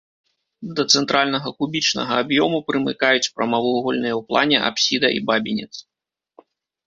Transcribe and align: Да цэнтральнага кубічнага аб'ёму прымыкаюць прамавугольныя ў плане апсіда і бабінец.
Да 0.77 0.83
цэнтральнага 0.93 1.49
кубічнага 1.59 2.13
аб'ёму 2.23 2.57
прымыкаюць 2.69 3.31
прамавугольныя 3.35 4.13
ў 4.13 4.21
плане 4.31 4.57
апсіда 4.69 5.07
і 5.19 5.21
бабінец. 5.31 5.69